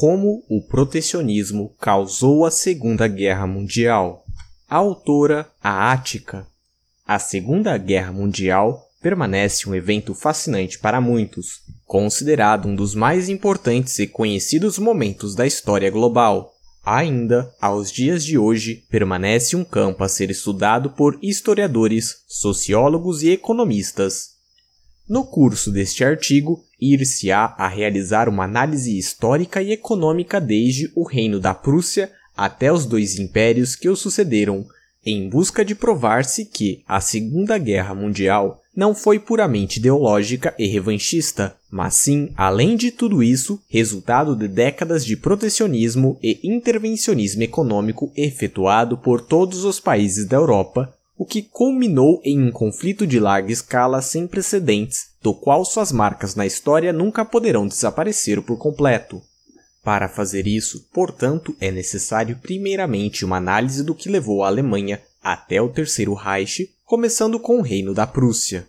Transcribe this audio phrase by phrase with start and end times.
[0.00, 4.24] Como o protecionismo causou a Segunda Guerra Mundial.
[4.66, 6.46] A autora, a Ática.
[7.06, 13.98] A Segunda Guerra Mundial permanece um evento fascinante para muitos, considerado um dos mais importantes
[13.98, 16.50] e conhecidos momentos da história global.
[16.82, 23.32] Ainda, aos dias de hoje, permanece um campo a ser estudado por historiadores, sociólogos e
[23.32, 24.39] economistas.
[25.10, 31.40] No curso deste artigo, ir-se-á a realizar uma análise histórica e econômica desde o Reino
[31.40, 34.64] da Prússia até os dois impérios que o sucederam,
[35.04, 41.56] em busca de provar-se que a Segunda Guerra Mundial não foi puramente ideológica e revanchista,
[41.68, 48.96] mas sim, além de tudo isso, resultado de décadas de protecionismo e intervencionismo econômico efetuado
[48.96, 54.00] por todos os países da Europa, o que culminou em um conflito de larga escala
[54.00, 59.20] sem precedentes, do qual suas marcas na história nunca poderão desaparecer por completo.
[59.84, 65.60] Para fazer isso, portanto, é necessário primeiramente uma análise do que levou a Alemanha até
[65.60, 68.66] o Terceiro Reich, começando com o Reino da Prússia.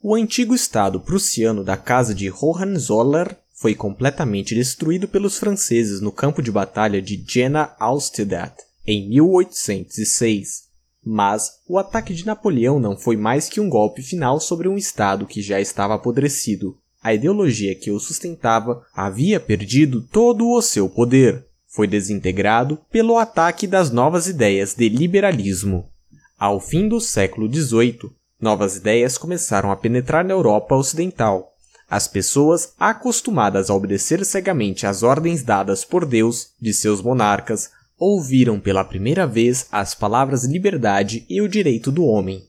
[0.00, 6.42] O antigo estado prussiano da casa de Hohenzollern foi completamente destruído pelos franceses no campo
[6.42, 8.54] de batalha de Jena-Austedt
[8.86, 10.67] em 1806.
[11.04, 15.26] Mas o ataque de Napoleão não foi mais que um golpe final sobre um estado
[15.26, 16.76] que já estava apodrecido.
[17.02, 21.46] A ideologia que o sustentava havia perdido todo o seu poder.
[21.66, 25.88] Foi desintegrado pelo ataque das novas ideias de liberalismo.
[26.38, 31.54] Ao fim do século XVIII, Novas ideias começaram a penetrar na Europa Ocidental.
[31.90, 38.60] As pessoas, acostumadas a obedecer cegamente às ordens dadas por Deus de seus monarcas, ouviram
[38.60, 42.42] pela primeira vez as palavras liberdade e o direito do homem.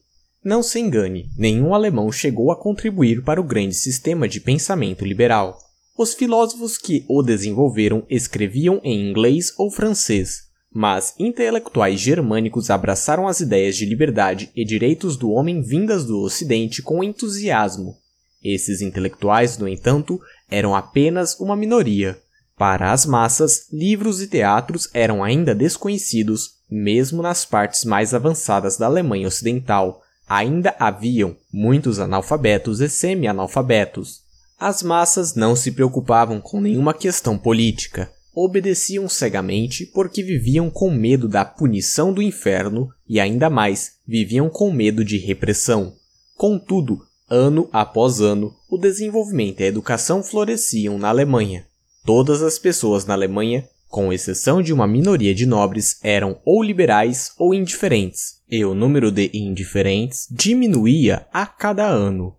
[0.44, 5.58] Não se engane, nenhum alemão chegou a contribuir para o grande sistema de pensamento liberal.
[5.98, 13.40] Os filósofos que o desenvolveram escreviam em inglês ou francês, mas intelectuais germânicos abraçaram as
[13.40, 17.98] ideias de liberdade e direitos do homem vindas do Ocidente com entusiasmo.
[18.42, 20.20] Esses intelectuais, no entanto,
[20.50, 22.18] eram apenas uma minoria.
[22.60, 28.86] Para as massas, livros e teatros eram ainda desconhecidos, mesmo nas partes mais avançadas da
[28.86, 30.02] Alemanha Ocidental.
[30.28, 34.24] Ainda haviam muitos analfabetos e semi-analfabetos.
[34.60, 41.30] As massas não se preocupavam com nenhuma questão política, obedeciam cegamente porque viviam com medo
[41.30, 45.94] da punição do inferno e ainda mais viviam com medo de repressão.
[46.36, 47.00] Contudo,
[47.30, 51.69] ano após ano, o desenvolvimento e a educação floresciam na Alemanha.
[52.06, 57.34] Todas as pessoas na Alemanha, com exceção de uma minoria de nobres, eram ou liberais
[57.38, 62.36] ou indiferentes, e o número de indiferentes diminuía a cada ano.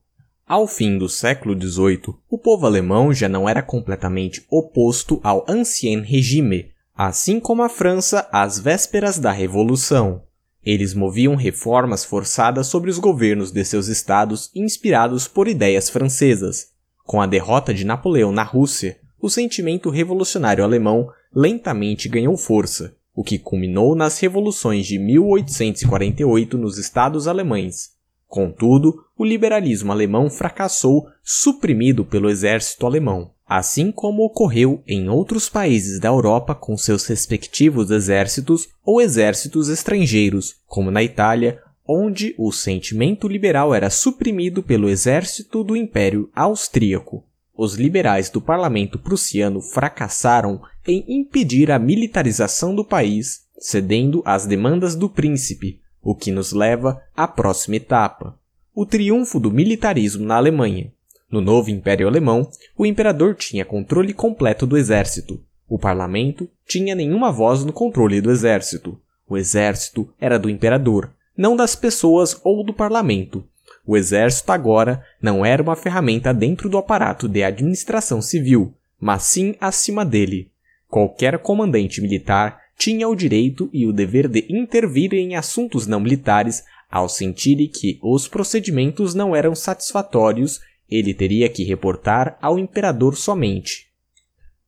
[0.46, 6.00] Ao fim do século XVIII, o povo alemão já não era completamente oposto ao Ancien
[6.00, 10.22] Regime, assim como a França às vésperas da Revolução.
[10.62, 16.68] Eles moviam reformas forçadas sobre os governos de seus estados inspirados por ideias francesas.
[17.04, 23.22] Com a derrota de Napoleão na Rússia, o sentimento revolucionário alemão lentamente ganhou força, o
[23.22, 27.90] que culminou nas revoluções de 1848 nos estados alemães.
[28.26, 35.98] Contudo, o liberalismo alemão fracassou, suprimido pelo exército alemão, assim como ocorreu em outros países
[35.98, 43.26] da Europa com seus respectivos exércitos ou exércitos estrangeiros, como na Itália, onde o sentimento
[43.26, 47.24] liberal era suprimido pelo exército do Império Austríaco.
[47.62, 54.94] Os liberais do parlamento prussiano fracassaram em impedir a militarização do país, cedendo às demandas
[54.94, 58.34] do príncipe, o que nos leva à próxima etapa:
[58.74, 60.90] o triunfo do militarismo na Alemanha.
[61.30, 62.48] No novo Império Alemão,
[62.78, 65.38] o imperador tinha controle completo do exército.
[65.68, 68.98] O parlamento tinha nenhuma voz no controle do exército.
[69.28, 73.44] O exército era do imperador, não das pessoas ou do parlamento.
[73.90, 79.56] O exército agora não era uma ferramenta dentro do aparato de administração civil, mas sim
[79.60, 80.48] acima dele.
[80.86, 86.62] Qualquer comandante militar tinha o direito e o dever de intervir em assuntos não militares
[86.88, 93.88] ao sentir que os procedimentos não eram satisfatórios, ele teria que reportar ao imperador somente.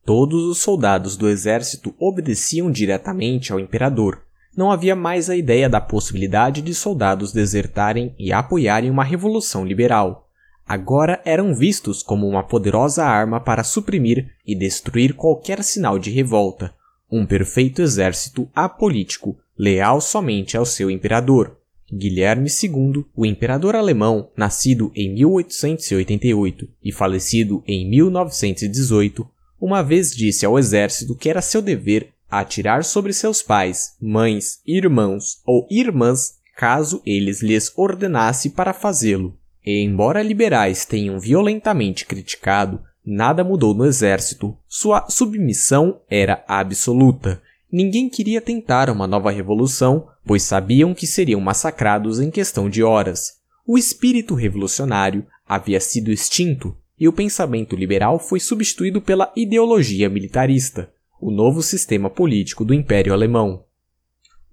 [0.05, 4.21] Todos os soldados do exército obedeciam diretamente ao imperador.
[4.55, 10.29] Não havia mais a ideia da possibilidade de soldados desertarem e apoiarem uma revolução liberal.
[10.65, 16.73] Agora eram vistos como uma poderosa arma para suprimir e destruir qualquer sinal de revolta,
[17.11, 21.57] um perfeito exército apolítico, leal somente ao seu imperador.
[21.91, 29.27] Guilherme II, o imperador alemão, nascido em 1888 e falecido em 1918,
[29.59, 35.41] uma vez disse ao exército que era seu dever atirar sobre seus pais, mães, irmãos
[35.45, 39.37] ou irmãs caso eles lhes ordenasse para fazê-lo.
[39.65, 44.57] E embora liberais tenham violentamente criticado, nada mudou no exército.
[44.67, 47.41] Sua submissão era absoluta.
[47.71, 53.33] Ninguém queria tentar uma nova revolução, pois sabiam que seriam massacrados em questão de horas.
[53.65, 60.92] O espírito revolucionário havia sido extinto e o pensamento liberal foi substituído pela ideologia militarista,
[61.25, 63.63] o novo sistema político do Império Alemão.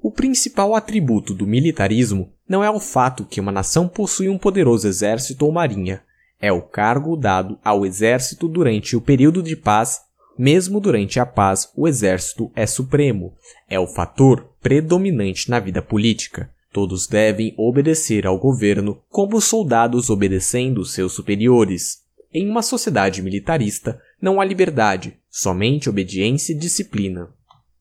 [0.01, 4.87] O principal atributo do militarismo não é o fato que uma nação possui um poderoso
[4.87, 6.01] exército ou marinha,
[6.41, 10.01] é o cargo dado ao exército durante o período de paz.
[10.39, 13.35] Mesmo durante a paz, o exército é supremo,
[13.69, 16.49] é o fator predominante na vida política.
[16.73, 21.99] Todos devem obedecer ao governo como soldados obedecendo seus superiores.
[22.33, 27.29] Em uma sociedade militarista, não há liberdade, somente obediência e disciplina.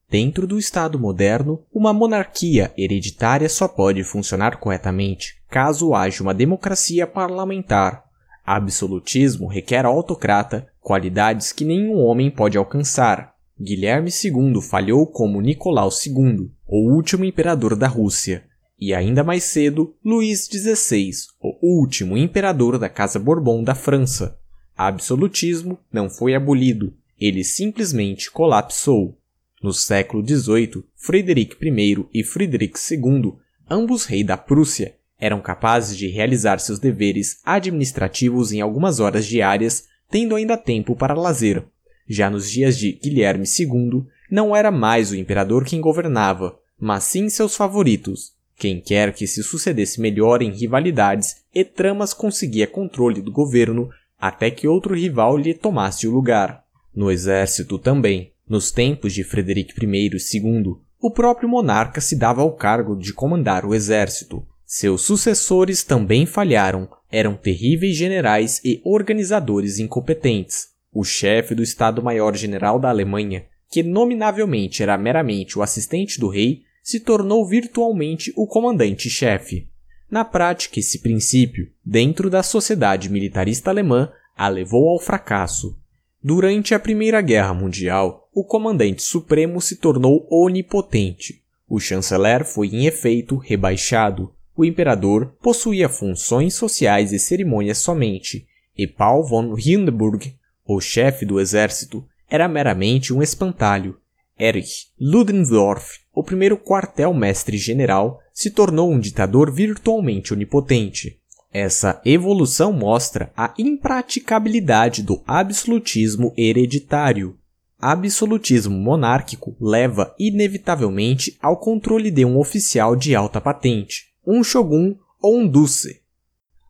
[0.10, 7.08] Dentro do Estado moderno, uma monarquia hereditária só pode funcionar corretamente caso haja uma democracia
[7.08, 8.04] parlamentar.
[8.46, 13.34] Absolutismo requer autocrata, qualidades que nenhum homem pode alcançar.
[13.60, 18.44] Guilherme II falhou como Nicolau II, o último imperador da Rússia,
[18.80, 24.38] e ainda mais cedo, Luís XVI, o último imperador da Casa Bourbon da França.
[24.81, 29.20] Absolutismo não foi abolido, ele simplesmente colapsou.
[29.62, 33.34] No século XVIII, Frederic I e Frederic II,
[33.70, 39.84] ambos reis da Prússia, eram capazes de realizar seus deveres administrativos em algumas horas diárias,
[40.10, 41.62] tendo ainda tempo para lazer.
[42.08, 47.28] Já nos dias de Guilherme II, não era mais o imperador quem governava, mas sim
[47.28, 48.31] seus favoritos.
[48.56, 54.51] Quem quer que se sucedesse melhor em rivalidades e tramas conseguia controle do governo até
[54.51, 56.63] que outro rival lhe tomasse o lugar.
[56.94, 62.42] No exército também, nos tempos de Frederico I e II, o próprio monarca se dava
[62.42, 64.45] ao cargo de comandar o exército.
[64.66, 70.68] Seus sucessores também falharam, eram terríveis generais e organizadores incompetentes.
[70.92, 77.00] O chefe do Estado-Maior-General da Alemanha, que nominavelmente era meramente o assistente do rei, se
[77.00, 79.69] tornou virtualmente o comandante-chefe.
[80.10, 85.78] Na prática, esse princípio, dentro da sociedade militarista alemã, a levou ao fracasso.
[86.22, 91.44] Durante a Primeira Guerra Mundial, o comandante supremo se tornou onipotente.
[91.68, 94.34] O chanceler foi, em efeito, rebaixado.
[94.56, 98.48] O imperador possuía funções sociais e cerimônias somente,
[98.78, 100.36] e Paul von Hindenburg,
[100.66, 103.98] o chefe do exército, era meramente um espantalho.
[104.40, 111.20] Erich Ludendorff, o primeiro quartel-mestre-general, se tornou um ditador virtualmente onipotente.
[111.52, 117.38] Essa evolução mostra a impraticabilidade do absolutismo hereditário.
[117.78, 125.38] Absolutismo monárquico leva inevitavelmente ao controle de um oficial de alta patente, um shogun ou
[125.38, 126.02] um duce.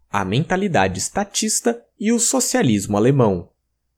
[0.09, 3.49] A mentalidade estatista e o socialismo alemão.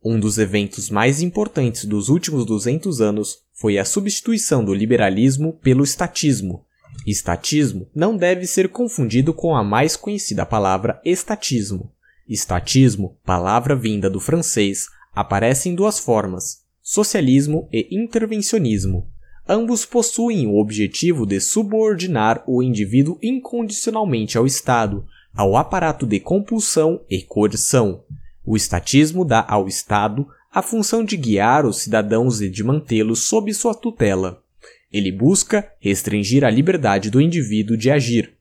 [0.03, 5.83] Um dos eventos mais importantes dos últimos 200 anos foi a substituição do liberalismo pelo
[5.83, 6.65] estatismo,
[7.05, 11.91] Estatismo não deve ser confundido com a mais conhecida palavra estatismo.
[12.27, 19.07] Estatismo, palavra vinda do francês, aparece em duas formas: socialismo e intervencionismo.
[19.49, 25.03] Ambos possuem o objetivo de subordinar o indivíduo incondicionalmente ao Estado,
[25.33, 28.03] ao aparato de compulsão e coerção.
[28.45, 33.53] O estatismo dá ao Estado a função de guiar os cidadãos e de mantê-los sob
[33.53, 34.43] sua tutela.
[34.91, 38.33] Ele busca restringir a liberdade do indivíduo de agir.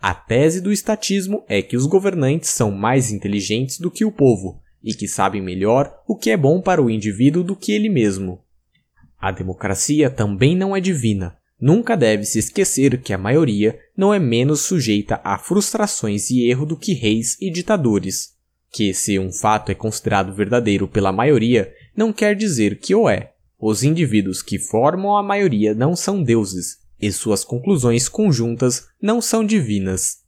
[0.00, 4.62] A tese do estatismo é que os governantes são mais inteligentes do que o povo
[4.82, 8.40] e que sabem melhor o que é bom para o indivíduo do que ele mesmo.
[9.20, 11.36] A democracia também não é divina.
[11.60, 16.64] Nunca deve se esquecer que a maioria não é menos sujeita a frustrações e erro
[16.64, 18.37] do que reis e ditadores.
[18.70, 23.32] Que se um fato é considerado verdadeiro pela maioria, não quer dizer que o é.
[23.58, 29.44] Os indivíduos que formam a maioria não são deuses, e suas conclusões conjuntas não são
[29.44, 30.18] divinas.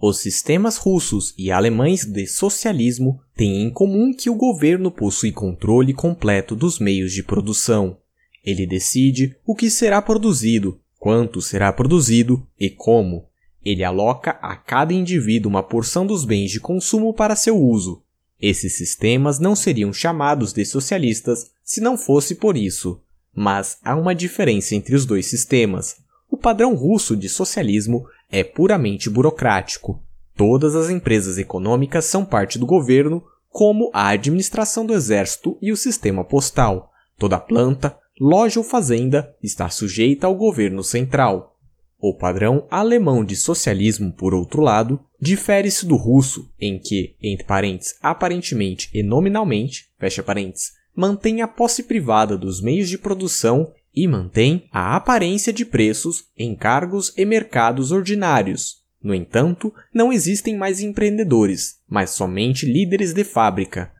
[0.00, 5.92] Os sistemas russos e alemães de socialismo têm em comum que o governo possui controle
[5.92, 7.98] completo dos meios de produção.
[8.44, 13.27] Ele decide o que será produzido, quanto será produzido e como.
[13.68, 18.02] Ele aloca a cada indivíduo uma porção dos bens de consumo para seu uso,
[18.40, 23.00] esses sistemas não seriam chamados de socialistas se não fosse por isso.
[23.34, 25.96] Mas há uma diferença entre os dois sistemas.
[26.30, 30.00] O padrão russo de socialismo é puramente burocrático.
[30.36, 35.76] Todas as empresas econômicas são parte do governo, como a administração do exército e o
[35.76, 36.92] sistema postal.
[37.18, 41.57] Toda planta, loja ou fazenda está sujeita ao governo central.
[42.00, 47.96] O padrão alemão de socialismo, por outro lado, difere-se do russo, em que, entre parênteses,
[48.00, 54.68] aparentemente e nominalmente, fecha parênteses, mantém a posse privada dos meios de produção e mantém
[54.70, 58.76] a aparência de preços, encargos e mercados ordinários.
[59.02, 63.92] No entanto, não existem mais empreendedores, mas somente líderes de fábrica.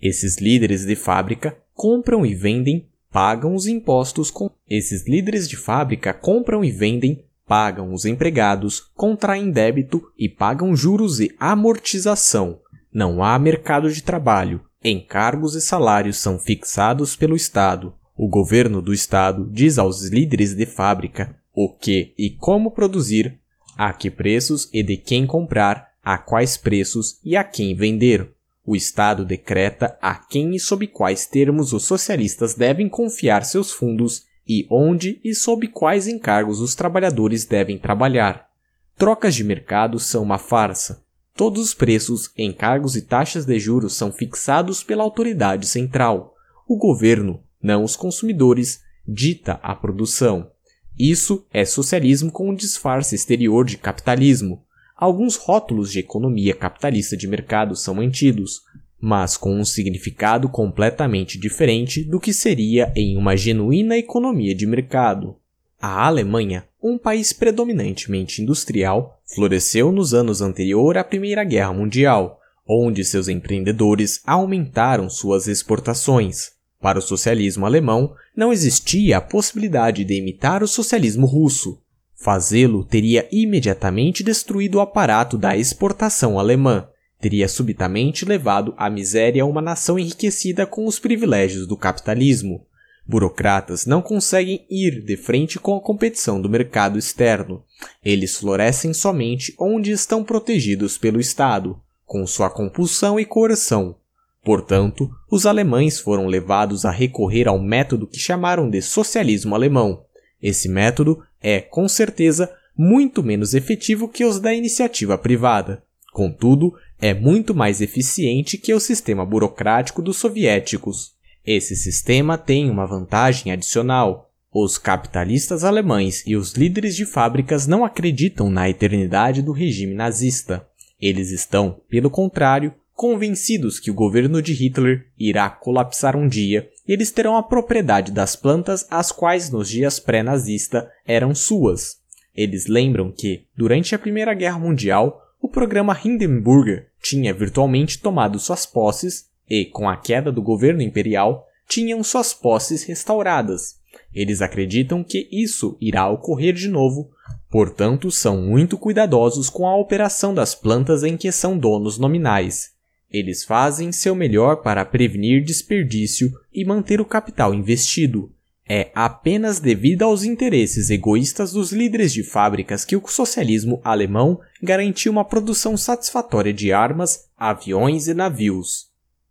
[0.00, 6.14] Esses líderes de fábrica compram e vendem, pagam os impostos com esses líderes de fábrica
[6.14, 12.60] compram e vendem, pagam os empregados, contraem débito e pagam juros e amortização.
[12.94, 14.60] Não há mercado de trabalho.
[14.84, 17.92] Encargos e salários são fixados pelo Estado.
[18.16, 23.40] O governo do estado diz aos líderes de fábrica o que e como produzir,
[23.76, 28.30] a que preços e de quem comprar, a quais preços e a quem vender.
[28.64, 34.29] O Estado decreta a quem e sob quais termos os socialistas devem confiar seus fundos
[34.52, 38.48] e onde e sob quais encargos os trabalhadores devem trabalhar.
[38.96, 41.04] Trocas de mercado são uma farsa.
[41.36, 46.34] Todos os preços, encargos e taxas de juros são fixados pela autoridade central.
[46.66, 50.50] O governo, não os consumidores, dita a produção.
[50.98, 54.64] Isso é socialismo com um disfarce exterior de capitalismo.
[54.96, 58.62] Alguns rótulos de economia capitalista de mercado são mantidos,
[59.00, 65.36] mas com um significado completamente diferente do que seria em uma genuína economia de mercado.
[65.80, 72.38] A Alemanha, um país predominantemente industrial, floresceu nos anos anteriores à Primeira Guerra Mundial,
[72.68, 76.52] onde seus empreendedores aumentaram suas exportações.
[76.80, 81.80] Para o socialismo alemão, não existia a possibilidade de imitar o socialismo russo.
[82.14, 86.86] Fazê-lo teria imediatamente destruído o aparato da exportação alemã,
[87.20, 92.64] teria subitamente levado à miséria uma nação enriquecida com os privilégios do capitalismo.
[93.06, 97.62] Burocratas não conseguem ir de frente com a competição do mercado externo.
[98.04, 103.96] Eles florescem somente onde estão protegidos pelo Estado, com sua compulsão e coerção,
[104.42, 110.02] Portanto, os alemães foram levados a recorrer ao método que chamaram de socialismo alemão.
[110.42, 115.82] Esse método é, com certeza, muito menos efetivo que os da iniciativa privada.
[116.12, 121.12] Contudo, é muito mais eficiente que o sistema burocrático dos soviéticos.
[121.44, 124.30] Esse sistema tem uma vantagem adicional.
[124.52, 130.66] Os capitalistas alemães e os líderes de fábricas não acreditam na eternidade do regime nazista.
[131.00, 136.92] Eles estão, pelo contrário, convencidos que o governo de Hitler irá colapsar um dia e
[136.92, 141.96] eles terão a propriedade das plantas as quais nos dias pré-nazista eram suas.
[142.34, 148.66] Eles lembram que, durante a Primeira Guerra Mundial, o programa Hindenburger tinha virtualmente tomado suas
[148.66, 153.80] posses e, com a queda do governo imperial, tinham suas posses restauradas.
[154.14, 157.10] Eles acreditam que isso irá ocorrer de novo,
[157.50, 162.72] portanto, são muito cuidadosos com a operação das plantas em que são donos nominais.
[163.10, 168.32] Eles fazem seu melhor para prevenir desperdício e manter o capital investido.
[168.72, 175.10] É apenas devido aos interesses egoístas dos líderes de fábricas que o socialismo alemão garantiu
[175.10, 178.86] uma produção satisfatória de armas, aviões e navios.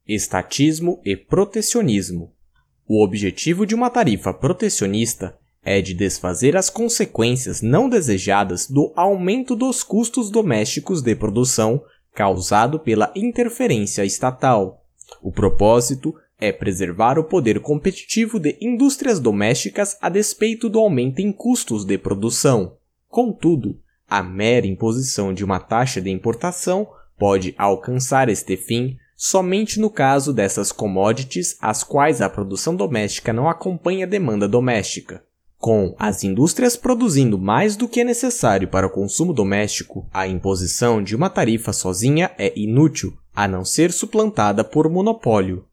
[0.05, 2.34] Estatismo e protecionismo.
[2.86, 9.55] O objetivo de uma tarifa protecionista é de desfazer as consequências não desejadas do aumento
[9.55, 11.81] dos custos domésticos de produção
[12.13, 14.86] causado pela interferência estatal.
[15.22, 21.31] O propósito é preservar o poder competitivo de indústrias domésticas a despeito do aumento em
[21.31, 22.77] custos de produção.
[23.08, 23.79] Contudo,
[24.10, 30.31] a mera imposição de uma taxa de importação pode alcançar este fim somente no caso
[30.31, 35.22] dessas commodities às quais a produção doméstica não acompanha a demanda doméstica.
[35.58, 41.03] Com as indústrias produzindo mais do que é necessário para o consumo doméstico, a imposição
[41.03, 45.65] de uma tarifa sozinha é inútil, a não ser suplantada por monopólio.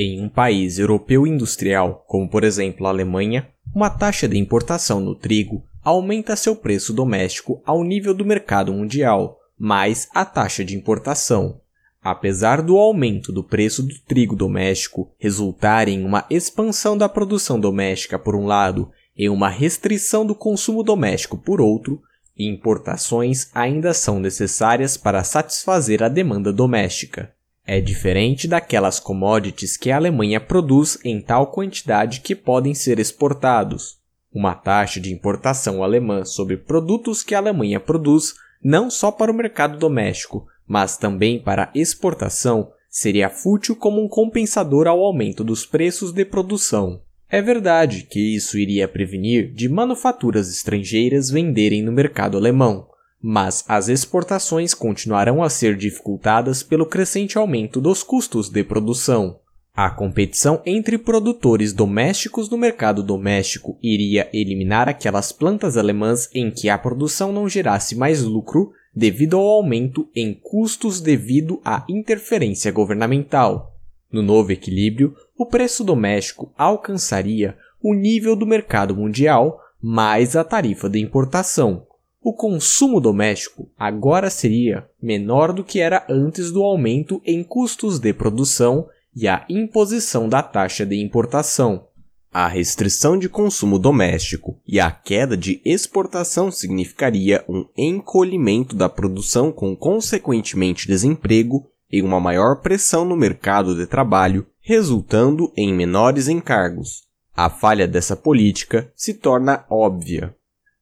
[0.00, 5.12] Em um país europeu industrial, como por exemplo a Alemanha, uma taxa de importação no
[5.12, 11.60] trigo aumenta seu preço doméstico ao nível do mercado mundial, mais a taxa de importação.
[12.00, 18.20] Apesar do aumento do preço do trigo doméstico resultar em uma expansão da produção doméstica
[18.20, 22.00] por um lado e uma restrição do consumo doméstico por outro,
[22.38, 27.36] importações ainda são necessárias para satisfazer a demanda doméstica.
[27.70, 33.98] É diferente daquelas commodities que a Alemanha produz em tal quantidade que podem ser exportados.
[34.32, 38.32] Uma taxa de importação alemã sobre produtos que a Alemanha produz
[38.64, 44.86] não só para o mercado doméstico, mas também para exportação, seria fútil como um compensador
[44.86, 47.02] ao aumento dos preços de produção.
[47.28, 52.88] É verdade que isso iria prevenir de manufaturas estrangeiras venderem no mercado alemão,
[53.22, 59.38] mas as exportações continuarão a ser dificultadas pelo crescente aumento dos custos de produção.
[59.74, 66.68] A competição entre produtores domésticos no mercado doméstico iria eliminar aquelas plantas alemãs em que
[66.68, 73.76] a produção não gerasse mais lucro devido ao aumento em custos devido à interferência governamental.
[74.10, 80.88] No novo equilíbrio, o preço doméstico alcançaria o nível do mercado mundial mais a tarifa
[80.88, 81.86] de importação.
[82.20, 88.12] O consumo doméstico agora seria menor do que era antes do aumento em custos de
[88.12, 91.86] produção e a imposição da taxa de importação.
[92.32, 99.50] A restrição de consumo doméstico e a queda de exportação significaria um encolhimento da produção
[99.50, 107.04] com consequentemente desemprego e uma maior pressão no mercado de trabalho, resultando em menores encargos.
[107.34, 110.34] A falha dessa política se torna óbvia.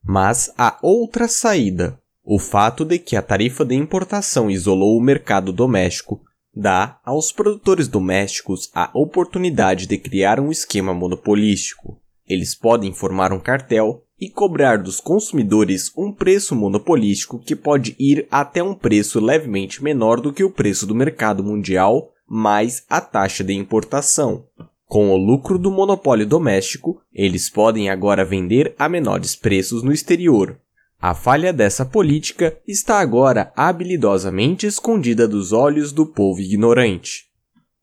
[0.07, 1.99] Mas há outra saída.
[2.25, 6.21] O fato de que a tarifa de importação isolou o mercado doméstico
[6.55, 12.01] dá aos produtores domésticos a oportunidade de criar um esquema monopolístico.
[12.27, 18.27] Eles podem formar um cartel e cobrar dos consumidores um preço monopolístico que pode ir
[18.31, 23.45] até um preço levemente menor do que o preço do mercado mundial mais a taxa
[23.45, 24.45] de importação.
[24.87, 30.61] Com o lucro do monopólio doméstico, eles podem agora vender a menores preços no exterior,
[31.01, 37.27] a falha dessa política está agora habilidosamente escondida dos olhos do povo ignorante.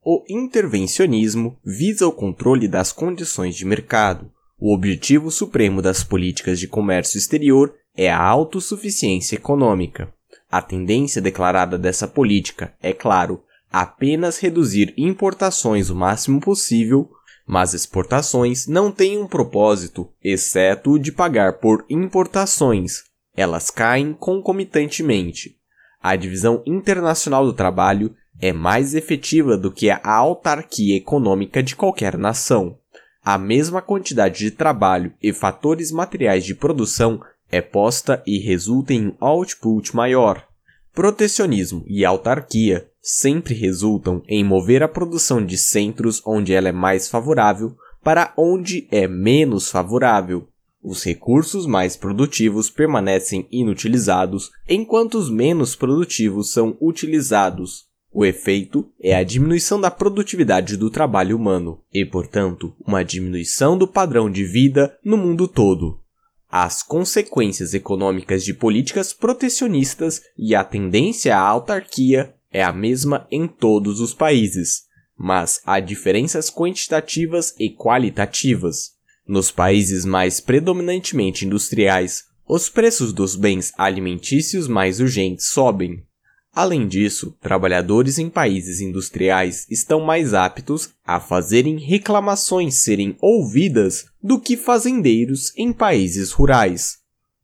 [0.04, 4.30] O intervencionismo visa o controle das condições de mercado.
[4.58, 10.12] O objetivo supremo das políticas de comércio exterior é a autossuficiência econômica.
[10.50, 17.08] A tendência declarada dessa política é, claro, apenas reduzir importações o máximo possível,
[17.46, 23.02] mas exportações não têm um propósito, exceto o de pagar por importações.
[23.36, 25.56] Elas caem concomitantemente.
[26.02, 32.16] A divisão internacional do trabalho é mais efetiva do que a autarquia econômica de qualquer
[32.16, 32.78] nação.
[33.24, 39.08] A mesma quantidade de trabalho e fatores materiais de produção é posta e resulta em
[39.08, 40.46] um output maior.
[40.92, 47.06] Protecionismo e autarquia sempre resultam em mover a produção de centros onde ela é mais
[47.06, 50.48] favorável para onde é menos favorável.
[50.82, 57.86] Os recursos mais produtivos permanecem inutilizados, enquanto os menos produtivos são utilizados.
[58.12, 63.88] O efeito é a diminuição da produtividade do trabalho humano e, portanto, uma diminuição do
[63.88, 65.98] padrão de vida no mundo todo.
[66.48, 73.48] As consequências econômicas de políticas protecionistas e a tendência à autarquia é a mesma em
[73.48, 74.84] todos os países,
[75.18, 78.92] mas há diferenças quantitativas e qualitativas.
[79.26, 86.04] Nos países mais predominantemente industriais, os preços dos bens alimentícios mais urgentes sobem.
[86.54, 94.38] Além disso, trabalhadores em países industriais estão mais aptos a fazerem reclamações serem ouvidas do
[94.38, 96.98] que fazendeiros em países rurais.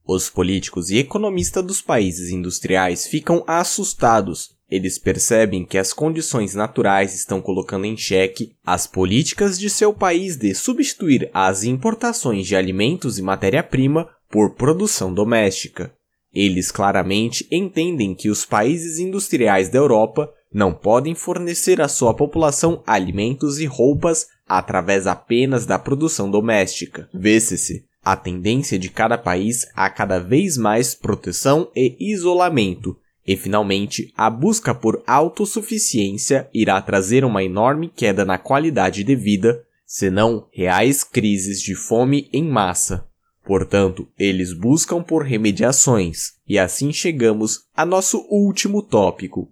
[0.07, 7.15] Os políticos e economistas dos países industriais ficam assustados eles percebem que as condições naturais
[7.15, 13.19] estão colocando em xeque as políticas de seu país de substituir as importações de alimentos
[13.19, 15.93] e matéria-prima por produção doméstica.
[16.33, 22.83] Eles claramente entendem que os países industriais da Europa não podem fornecer à sua população
[22.87, 27.09] alimentos e roupas através apenas da produção doméstica.
[27.13, 32.97] Vê-se a tendência de cada país a cada vez mais proteção e isolamento,
[33.31, 39.65] e finalmente, a busca por autossuficiência irá trazer uma enorme queda na qualidade de vida,
[39.87, 43.07] senão reais crises de fome em massa.
[43.45, 49.49] Portanto, eles buscam por remediações, e assim chegamos a nosso último tópico: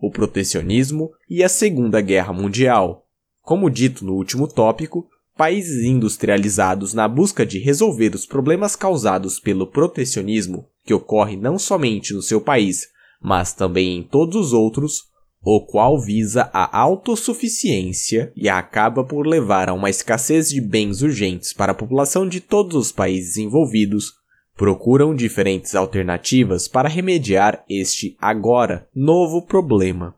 [0.00, 3.06] o protecionismo e a Segunda Guerra Mundial.
[3.40, 5.06] Como dito no último tópico,
[5.36, 12.12] países industrializados na busca de resolver os problemas causados pelo protecionismo, que ocorre não somente
[12.12, 12.90] no seu país,
[13.22, 15.04] mas também em todos os outros,
[15.44, 21.52] o qual visa a autossuficiência e acaba por levar a uma escassez de bens urgentes
[21.52, 24.12] para a população de todos os países envolvidos,
[24.56, 30.14] procuram diferentes alternativas para remediar este agora novo problema.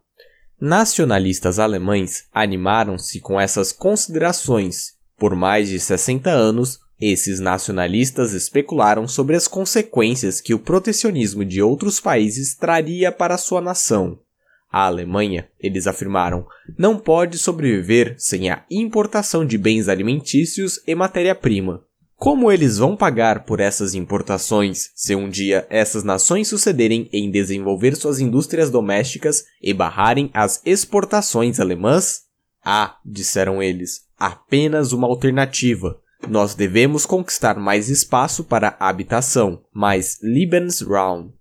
[0.60, 4.94] Nacionalistas alemães animaram-se com essas considerações.
[5.16, 11.60] Por mais de 60 anos, esses nacionalistas especularam sobre as consequências que o protecionismo de
[11.60, 14.18] outros países traria para sua nação.
[14.70, 21.84] A Alemanha, eles afirmaram, não pode sobreviver sem a importação de bens alimentícios e matéria-prima.
[22.16, 27.94] Como eles vão pagar por essas importações se um dia essas nações sucederem em desenvolver
[27.96, 32.22] suas indústrias domésticas e barrarem as exportações alemãs?
[32.64, 36.00] Há, disseram eles, apenas uma alternativa.
[36.28, 41.32] Nós devemos conquistar mais espaço para habitação, mais Lebensraum.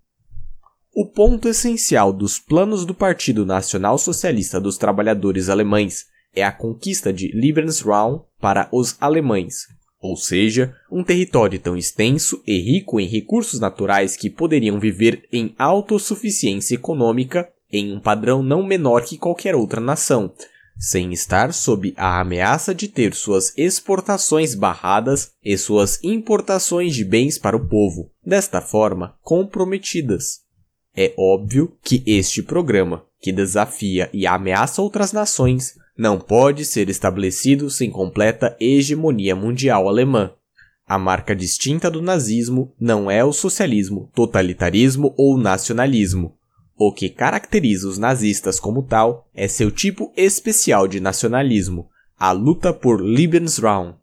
[0.94, 7.14] O ponto essencial dos planos do Partido Nacional Socialista dos Trabalhadores Alemães é a conquista
[7.14, 9.68] de Lebensraum para os alemães,
[10.02, 15.56] ou seja, um território tão extenso e rico em recursos naturais que poderiam viver em
[15.58, 20.32] autossuficiência econômica em um padrão não menor que qualquer outra nação,
[20.78, 27.38] sem estar sob a ameaça de ter suas exportações barradas e suas importações de bens
[27.38, 30.42] para o povo, desta forma, comprometidas.
[30.96, 37.70] É óbvio que este programa, que desafia e ameaça outras nações, não pode ser estabelecido
[37.70, 40.32] sem completa hegemonia mundial alemã.
[40.86, 46.36] A marca distinta do nazismo não é o socialismo, totalitarismo ou nacionalismo.
[46.76, 52.74] O que caracteriza os nazistas como tal é seu tipo especial de nacionalismo, a luta
[52.74, 53.96] por Lebensraum,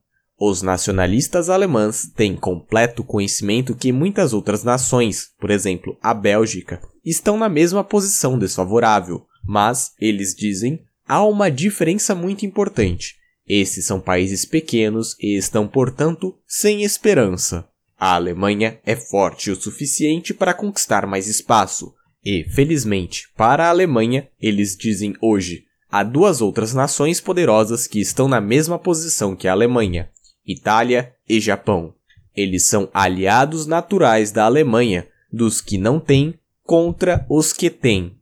[0.43, 7.37] os nacionalistas alemães têm completo conhecimento que muitas outras nações, por exemplo, a Bélgica, estão
[7.37, 13.17] na mesma posição desfavorável, mas, eles dizem, há uma diferença muito importante.
[13.47, 17.69] Esses são países pequenos e estão, portanto, sem esperança.
[17.99, 21.93] A Alemanha é forte o suficiente para conquistar mais espaço,
[22.25, 28.29] e, felizmente, para a Alemanha, eles dizem hoje, há duas outras nações poderosas que estão
[28.29, 30.11] na mesma posição que a Alemanha,
[30.47, 31.95] Itália e Japão.
[32.35, 38.17] Eles são aliados naturais da Alemanha, dos que não têm, contra os que têm.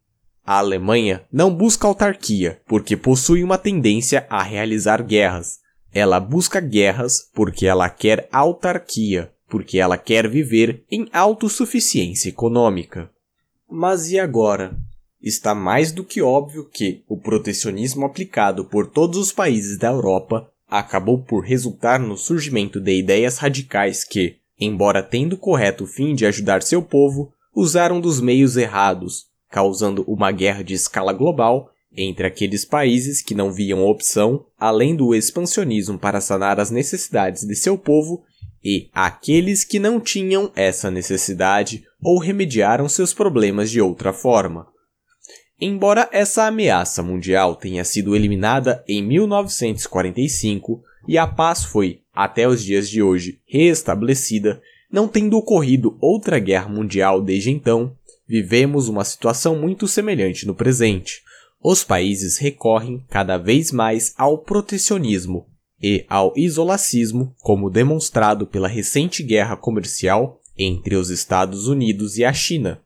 [0.44, 5.58] A Alemanha não busca autarquia porque possui uma tendência a realizar guerras.
[5.92, 13.10] Ela busca guerras porque ela quer autarquia, porque ela quer viver em autossuficiência econômica.
[13.70, 14.74] Mas e agora?
[15.20, 20.50] Está mais do que óbvio que o protecionismo aplicado por todos os países da Europa
[20.66, 26.24] acabou por resultar no surgimento de ideias radicais que, embora tendo o correto fim de
[26.24, 32.64] ajudar seu povo, usaram dos meios errados, causando uma guerra de escala global entre aqueles
[32.64, 38.22] países que não viam opção além do expansionismo para sanar as necessidades de seu povo
[38.62, 44.66] e aqueles que não tinham essa necessidade ou remediaram seus problemas de outra forma.
[45.60, 52.62] Embora essa ameaça mundial tenha sido eliminada em 1945 e a paz foi, até os
[52.62, 57.92] dias de hoje, reestabelecida, não tendo ocorrido outra guerra mundial desde então,
[58.26, 61.22] vivemos uma situação muito semelhante no presente.
[61.60, 65.46] Os países recorrem cada vez mais ao protecionismo
[65.80, 72.32] e ao isolacismo, como demonstrado pela recente guerra comercial entre os Estados Unidos e a
[72.32, 72.80] China,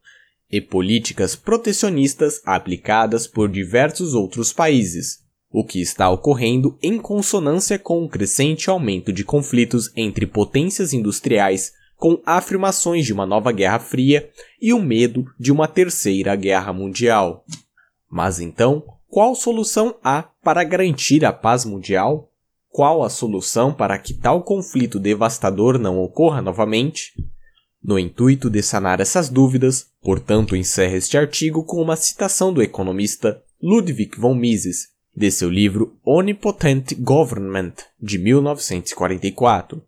[0.50, 8.04] e políticas protecionistas aplicadas por diversos outros países, o que está ocorrendo em consonância com
[8.04, 14.28] o crescente aumento de conflitos entre potências industriais, com afirmações de uma nova Guerra Fria
[14.60, 17.44] e o medo de uma terceira guerra mundial.
[18.10, 22.31] Mas então, qual solução há para garantir a paz mundial?
[22.72, 27.12] Qual a solução para que tal conflito devastador não ocorra novamente?
[27.84, 33.42] No intuito de sanar essas dúvidas, portanto, encerra este artigo com uma citação do economista
[33.62, 39.82] Ludwig von Mises, de seu livro Omnipotent Government, de 1944.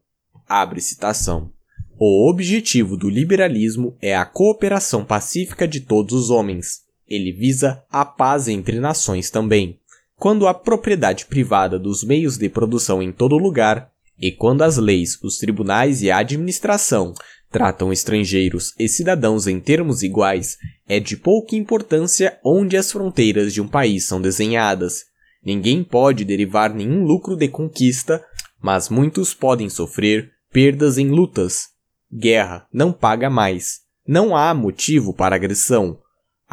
[0.47, 1.51] Abre citação.
[1.99, 6.83] O objetivo do liberalismo é a cooperação pacífica de todos os homens.
[7.09, 9.81] Ele visa a paz entre nações também.
[10.25, 15.23] Quando a propriedade privada dos meios de produção em todo lugar, e quando as leis,
[15.23, 17.13] os tribunais e a administração
[17.51, 20.57] tratam estrangeiros e cidadãos em termos iguais,
[20.89, 25.03] é de pouca importância onde as fronteiras de um país são desenhadas.
[25.45, 28.25] Ninguém pode derivar nenhum lucro de conquista,
[28.63, 31.67] mas muitos podem sofrer perdas em lutas.
[32.11, 33.81] Guerra não paga mais.
[34.09, 35.99] Não há motivo para agressão.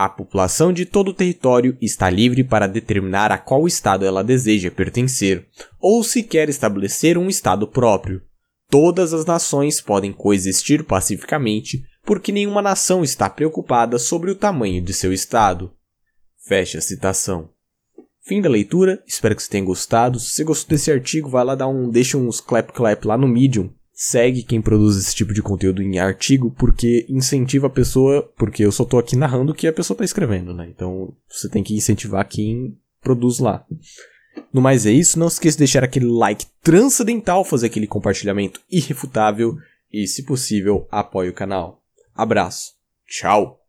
[0.04, 4.72] A população de todo o território está livre para determinar a qual estado ela deseja
[4.72, 5.48] pertencer,
[5.80, 8.24] ou se quer estabelecer um estado próprio.
[8.68, 14.92] Todas as nações podem coexistir pacificamente porque nenhuma nação está preocupada sobre o tamanho de
[14.92, 15.72] seu estado.
[16.48, 17.52] Fecha a citação.
[18.24, 20.20] Fim da leitura, espero que você tenha gostado.
[20.20, 23.28] Se você gostou desse artigo, vai lá dar um, deixa uns clap clap lá no
[23.28, 23.72] Medium.
[24.04, 28.72] Segue quem produz esse tipo de conteúdo em artigo, porque incentiva a pessoa, porque eu
[28.72, 30.68] só tô aqui narrando o que a pessoa tá escrevendo, né?
[30.68, 33.64] Então você tem que incentivar quem produz lá.
[34.52, 38.60] No mais é isso, não se esqueça de deixar aquele like transcendental, fazer aquele compartilhamento
[38.72, 39.56] irrefutável
[39.94, 41.80] e, se possível, apoie o canal.
[42.16, 42.72] Abraço.
[43.06, 43.61] Tchau.